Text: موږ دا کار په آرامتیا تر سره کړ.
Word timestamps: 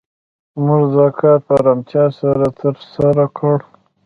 موږ 0.65 0.83
دا 0.95 1.07
کار 1.19 1.37
په 1.45 1.51
آرامتیا 1.59 2.03
تر 2.59 2.75
سره 2.93 3.25
کړ. 3.37 3.57